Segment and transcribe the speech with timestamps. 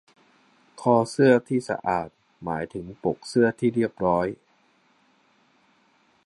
[0.81, 2.09] คอเสื้อที่สะอาด
[2.43, 4.27] หมายถึงปกเสื้อที่เรียบร้อย